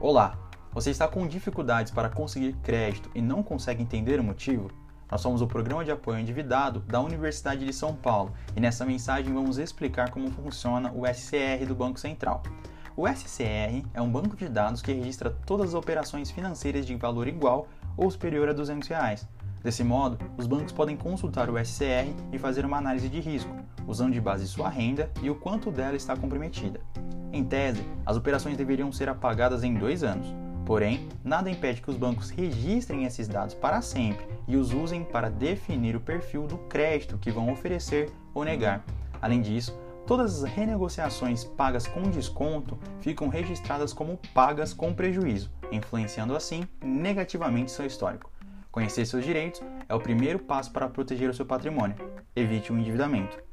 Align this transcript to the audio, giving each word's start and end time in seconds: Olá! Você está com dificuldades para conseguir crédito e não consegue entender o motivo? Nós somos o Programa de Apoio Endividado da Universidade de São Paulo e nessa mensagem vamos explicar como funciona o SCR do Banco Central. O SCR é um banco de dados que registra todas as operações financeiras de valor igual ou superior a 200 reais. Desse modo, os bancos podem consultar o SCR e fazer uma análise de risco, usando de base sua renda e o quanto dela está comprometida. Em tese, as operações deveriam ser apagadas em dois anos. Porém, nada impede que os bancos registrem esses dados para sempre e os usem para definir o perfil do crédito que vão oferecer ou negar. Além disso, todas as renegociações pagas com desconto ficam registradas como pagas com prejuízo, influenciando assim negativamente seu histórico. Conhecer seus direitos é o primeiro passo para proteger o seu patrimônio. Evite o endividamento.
Olá! 0.00 0.38
Você 0.72 0.90
está 0.90 1.08
com 1.08 1.26
dificuldades 1.26 1.90
para 1.90 2.08
conseguir 2.08 2.52
crédito 2.62 3.10
e 3.16 3.20
não 3.20 3.42
consegue 3.42 3.82
entender 3.82 4.20
o 4.20 4.22
motivo? 4.22 4.70
Nós 5.10 5.20
somos 5.20 5.42
o 5.42 5.46
Programa 5.48 5.84
de 5.84 5.90
Apoio 5.90 6.20
Endividado 6.20 6.78
da 6.78 7.00
Universidade 7.00 7.66
de 7.66 7.72
São 7.72 7.96
Paulo 7.96 8.32
e 8.54 8.60
nessa 8.60 8.86
mensagem 8.86 9.34
vamos 9.34 9.58
explicar 9.58 10.10
como 10.10 10.30
funciona 10.30 10.92
o 10.92 11.04
SCR 11.04 11.66
do 11.66 11.74
Banco 11.74 11.98
Central. 11.98 12.44
O 12.96 13.08
SCR 13.08 13.84
é 13.92 14.00
um 14.00 14.08
banco 14.08 14.36
de 14.36 14.48
dados 14.48 14.80
que 14.80 14.92
registra 14.92 15.36
todas 15.44 15.70
as 15.70 15.74
operações 15.74 16.30
financeiras 16.30 16.86
de 16.86 16.94
valor 16.94 17.26
igual 17.26 17.66
ou 17.96 18.08
superior 18.08 18.48
a 18.48 18.52
200 18.52 18.88
reais. 18.88 19.28
Desse 19.64 19.82
modo, 19.82 20.16
os 20.36 20.46
bancos 20.46 20.72
podem 20.72 20.96
consultar 20.96 21.50
o 21.50 21.58
SCR 21.58 22.14
e 22.32 22.38
fazer 22.38 22.64
uma 22.64 22.76
análise 22.76 23.08
de 23.08 23.18
risco, 23.18 23.52
usando 23.88 24.12
de 24.12 24.20
base 24.20 24.46
sua 24.46 24.68
renda 24.68 25.10
e 25.22 25.30
o 25.30 25.34
quanto 25.34 25.70
dela 25.70 25.96
está 25.96 26.14
comprometida. 26.14 26.80
Em 27.32 27.42
tese, 27.42 27.82
as 28.06 28.16
operações 28.16 28.56
deveriam 28.56 28.92
ser 28.92 29.08
apagadas 29.08 29.64
em 29.64 29.74
dois 29.74 30.04
anos. 30.04 30.32
Porém, 30.64 31.08
nada 31.24 31.50
impede 31.50 31.80
que 31.80 31.88
os 31.88 31.96
bancos 31.96 32.28
registrem 32.28 33.04
esses 33.04 33.26
dados 33.26 33.54
para 33.54 33.80
sempre 33.80 34.26
e 34.46 34.54
os 34.54 34.72
usem 34.74 35.02
para 35.02 35.30
definir 35.30 35.96
o 35.96 36.00
perfil 36.00 36.46
do 36.46 36.58
crédito 36.58 37.16
que 37.16 37.30
vão 37.30 37.50
oferecer 37.50 38.10
ou 38.34 38.44
negar. 38.44 38.84
Além 39.20 39.40
disso, 39.40 39.78
todas 40.06 40.44
as 40.44 40.50
renegociações 40.50 41.42
pagas 41.42 41.86
com 41.86 42.02
desconto 42.02 42.78
ficam 43.00 43.28
registradas 43.28 43.94
como 43.94 44.20
pagas 44.34 44.74
com 44.74 44.92
prejuízo, 44.92 45.50
influenciando 45.72 46.36
assim 46.36 46.68
negativamente 46.82 47.70
seu 47.70 47.86
histórico. 47.86 48.30
Conhecer 48.70 49.06
seus 49.06 49.24
direitos 49.24 49.62
é 49.88 49.94
o 49.94 50.00
primeiro 50.00 50.38
passo 50.38 50.70
para 50.70 50.88
proteger 50.88 51.30
o 51.30 51.34
seu 51.34 51.46
patrimônio. 51.46 51.96
Evite 52.36 52.72
o 52.72 52.78
endividamento. 52.78 53.47